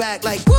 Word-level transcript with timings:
back 0.00 0.24
like 0.24 0.49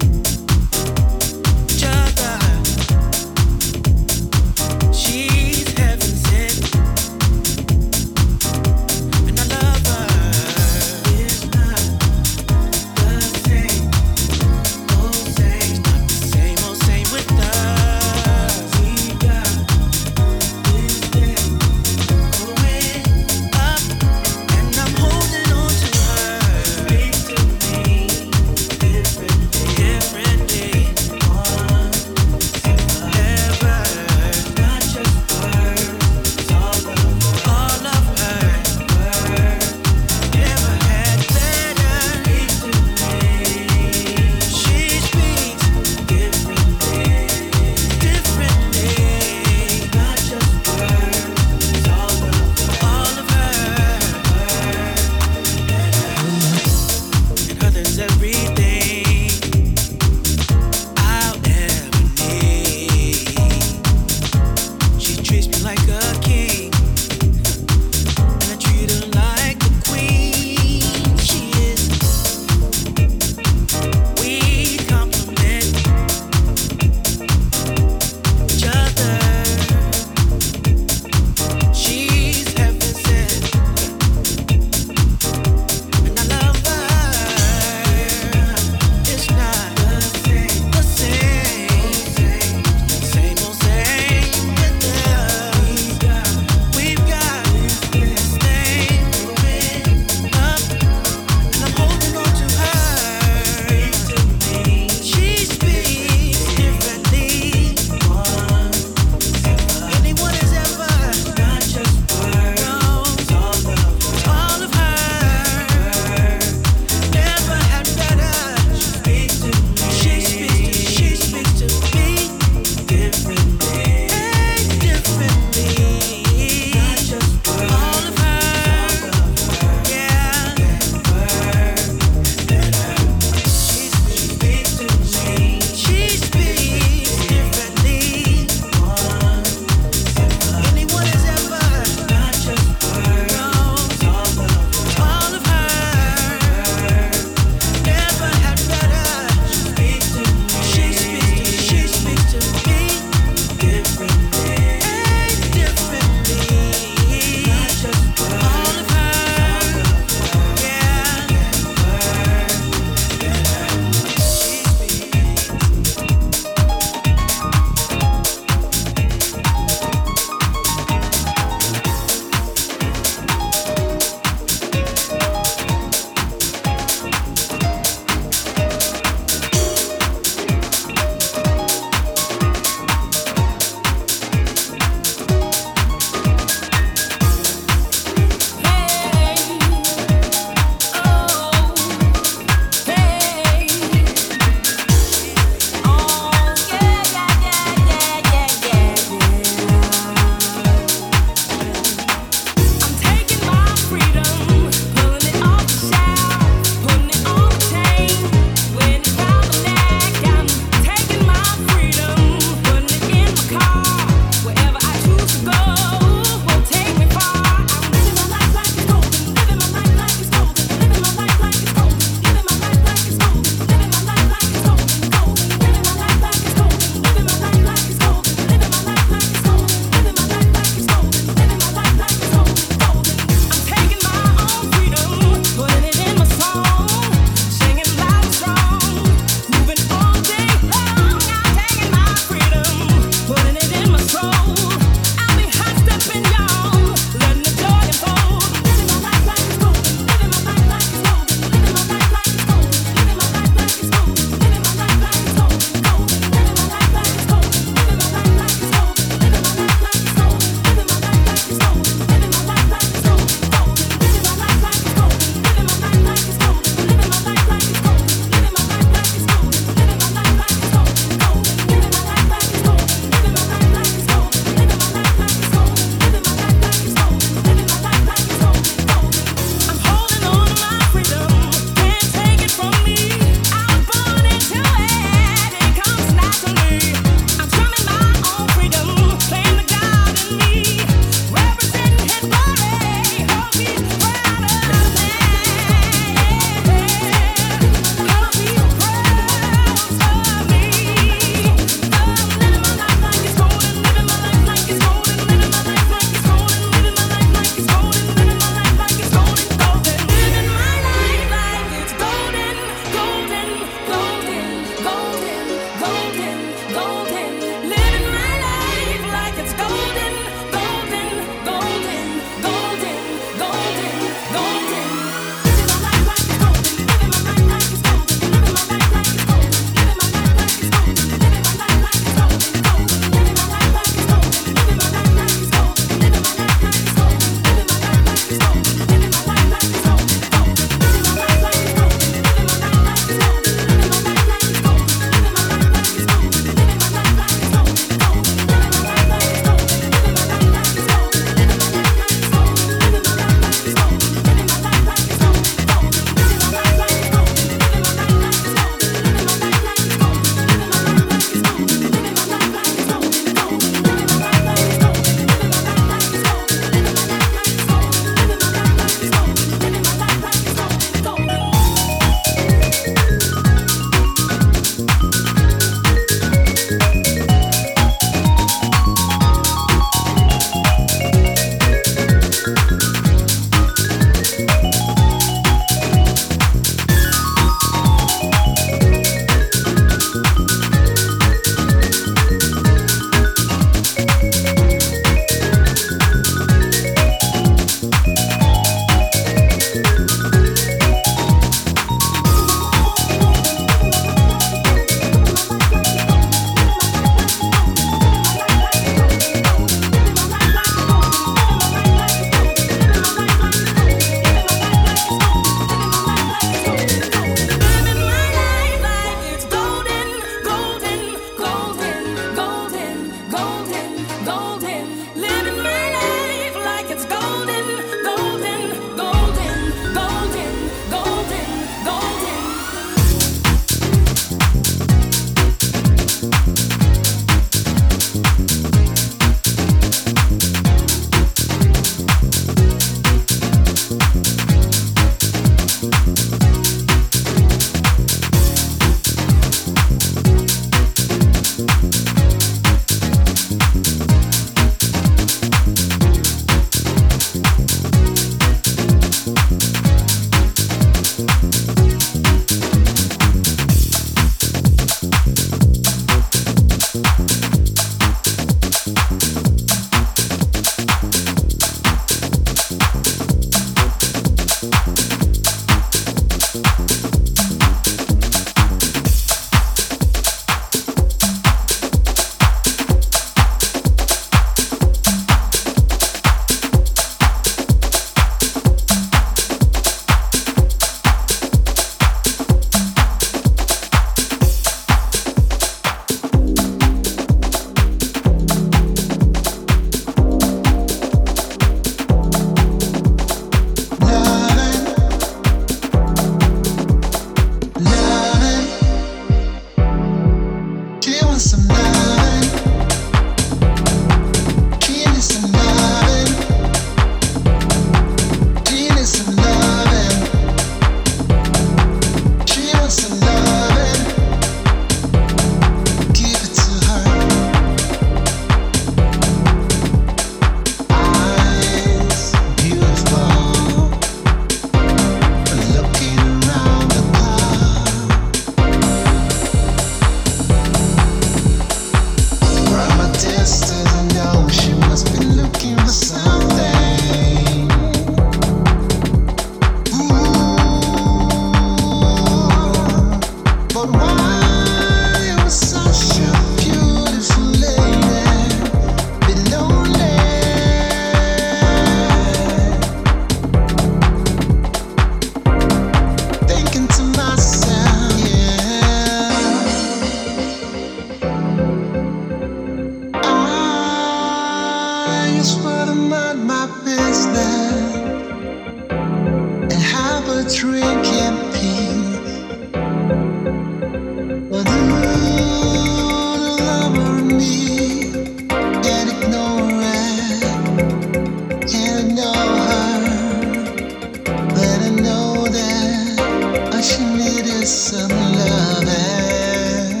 I'm 598.00 598.10
loving, 598.38 600.00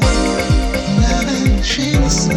loving. 1.02 1.62
She's 1.62 2.28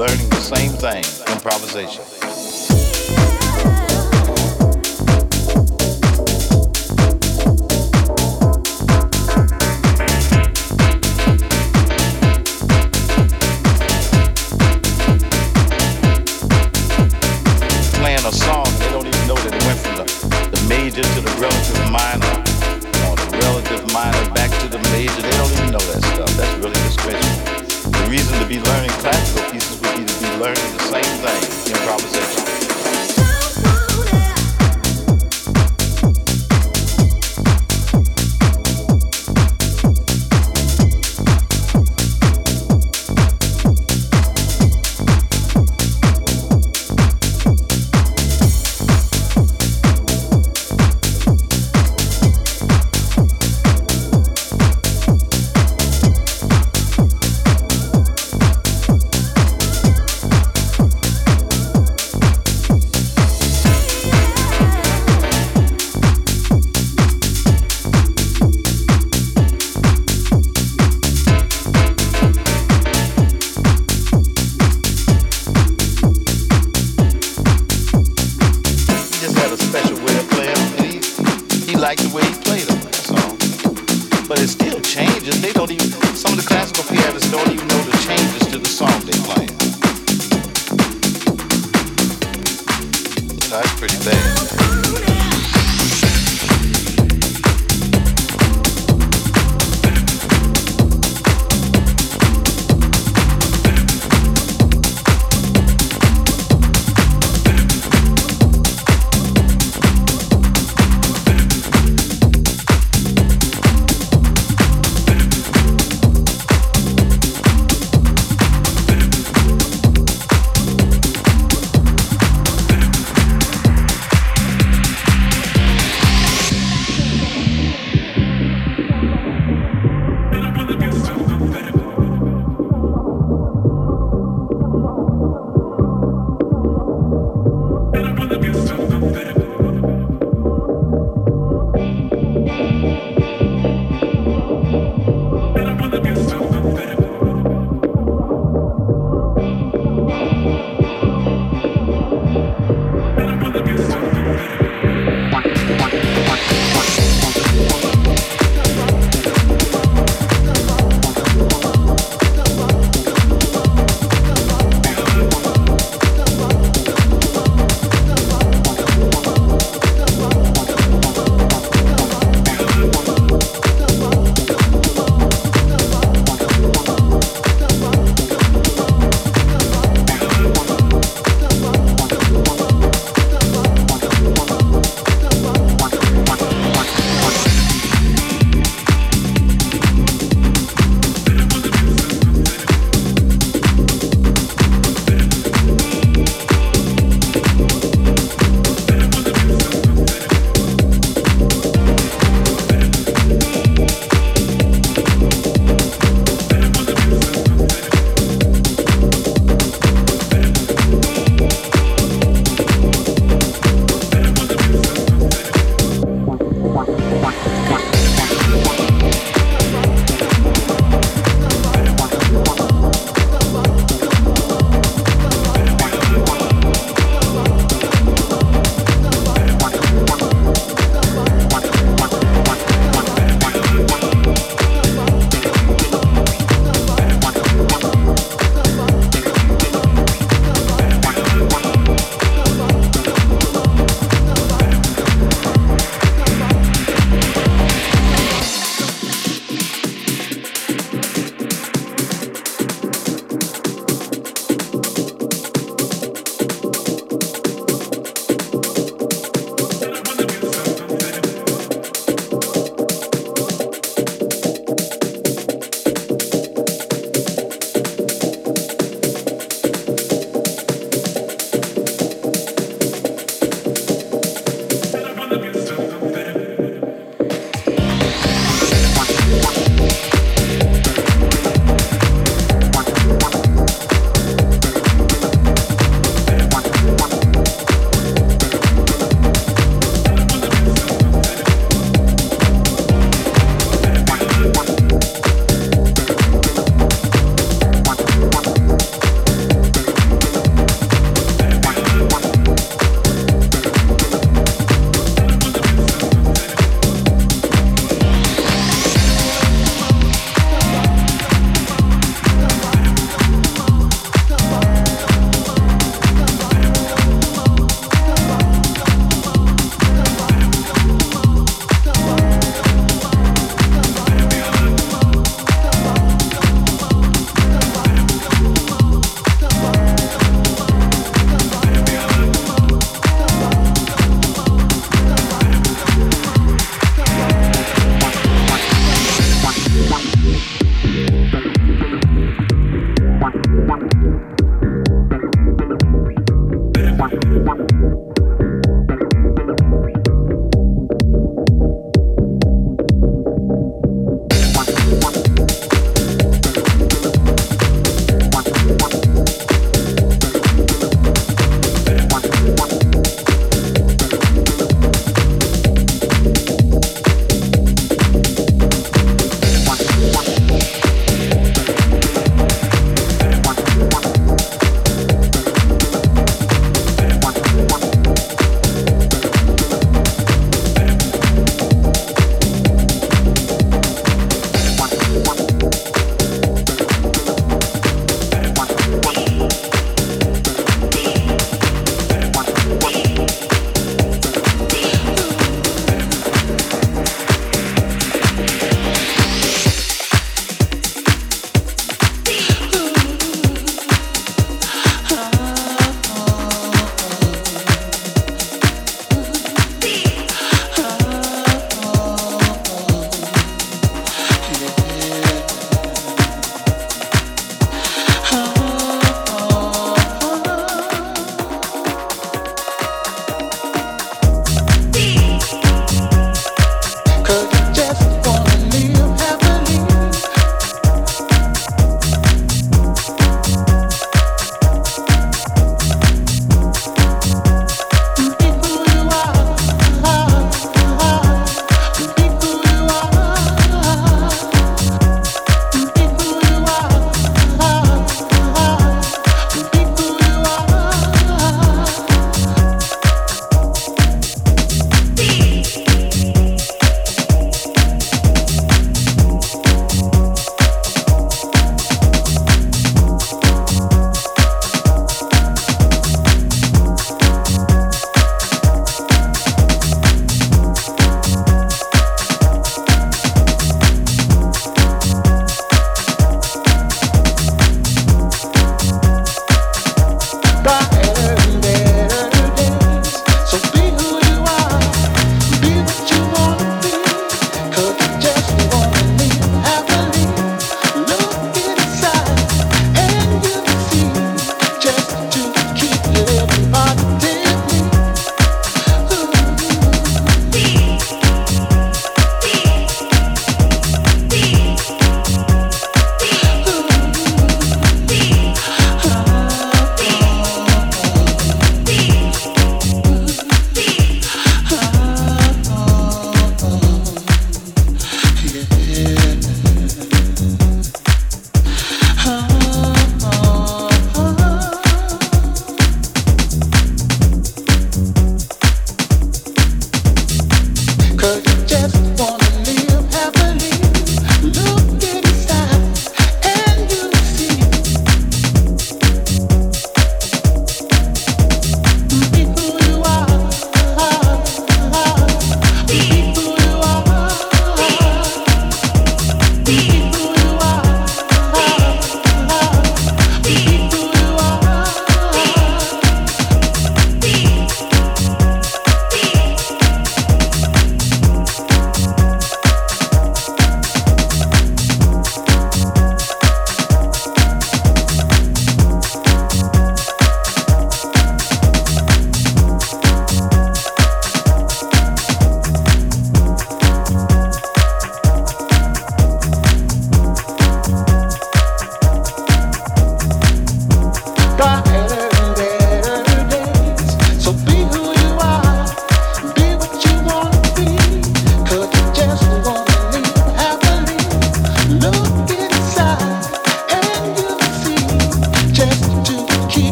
learning 0.00 0.30
the 0.30 0.36
same 0.36 0.72
thing 0.72 1.04
improvisation. 1.30 2.19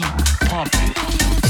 keep 0.00 0.48
pumping. 0.48 1.49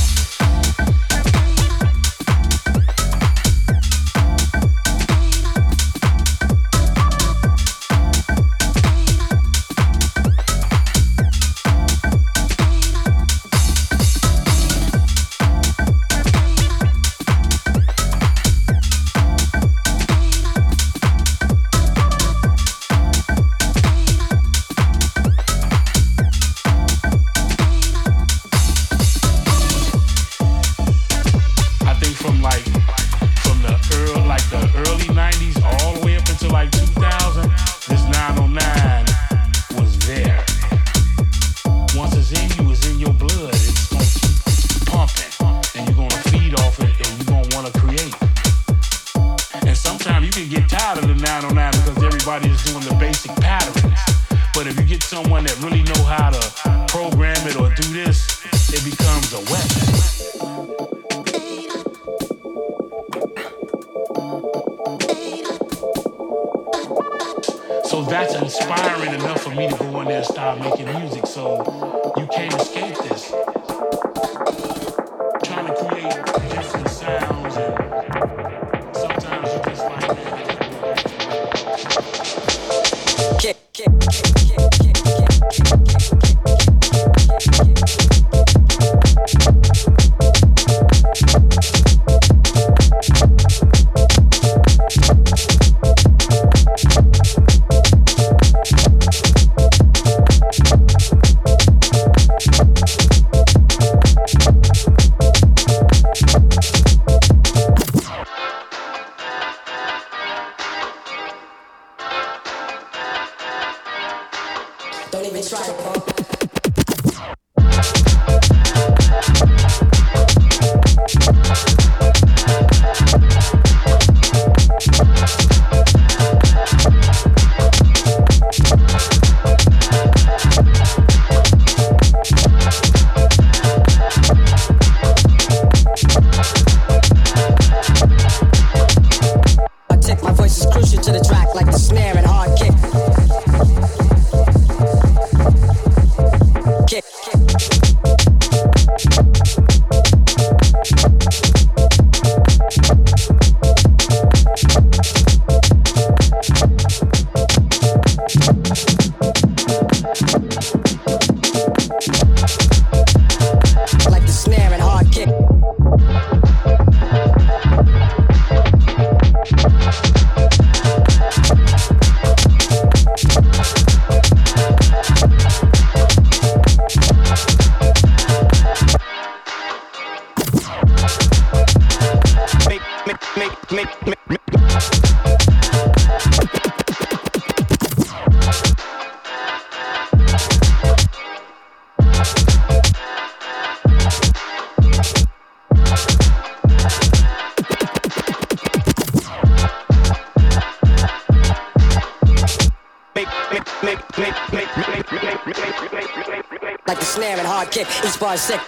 Bar 208.30 208.36
sick. 208.36 208.60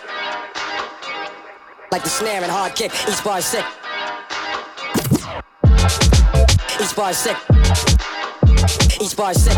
Like 1.93 2.03
the 2.03 2.09
snare 2.09 2.43
and 2.43 2.51
hard 2.51 2.75
kick, 2.75 2.91
each 3.09 3.23
bar 3.23 3.41
sick. 3.41 3.65
Each 6.81 6.97
bar 6.97 7.13
sick. 7.13 7.37
Each 9.01 9.17
bar 9.17 9.33
sick. 9.35 9.57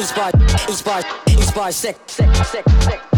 Each 0.00 0.14
bar, 0.16 0.32
each 0.68 0.84
bar, 0.84 1.02
each 1.28 1.54
bar 1.54 1.70
sick. 1.70 1.96
Sick, 2.08 2.34
sick, 2.34 2.64
sick. 2.80 3.13